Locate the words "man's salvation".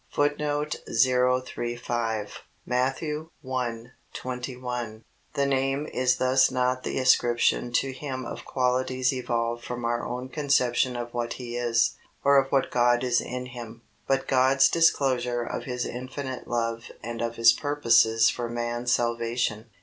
18.49-19.69